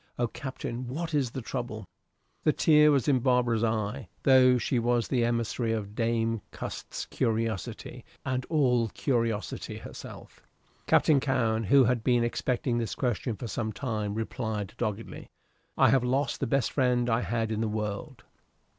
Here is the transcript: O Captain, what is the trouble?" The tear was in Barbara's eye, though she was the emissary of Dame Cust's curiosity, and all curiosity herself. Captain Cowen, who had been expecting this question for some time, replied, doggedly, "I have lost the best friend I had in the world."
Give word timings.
O 0.17 0.27
Captain, 0.27 0.87
what 0.87 1.13
is 1.13 1.29
the 1.29 1.43
trouble?" 1.43 1.85
The 2.43 2.51
tear 2.53 2.89
was 2.89 3.07
in 3.07 3.19
Barbara's 3.19 3.63
eye, 3.63 4.09
though 4.23 4.57
she 4.57 4.79
was 4.79 5.07
the 5.07 5.23
emissary 5.23 5.73
of 5.73 5.93
Dame 5.93 6.41
Cust's 6.49 7.05
curiosity, 7.05 8.03
and 8.25 8.43
all 8.49 8.89
curiosity 8.89 9.77
herself. 9.77 10.41
Captain 10.87 11.19
Cowen, 11.19 11.65
who 11.65 11.83
had 11.83 12.03
been 12.03 12.23
expecting 12.23 12.79
this 12.79 12.95
question 12.95 13.35
for 13.35 13.45
some 13.45 13.71
time, 13.71 14.15
replied, 14.15 14.73
doggedly, 14.75 15.29
"I 15.77 15.89
have 15.91 16.03
lost 16.03 16.39
the 16.39 16.47
best 16.47 16.71
friend 16.71 17.07
I 17.07 17.21
had 17.21 17.51
in 17.51 17.61
the 17.61 17.67
world." 17.67 18.23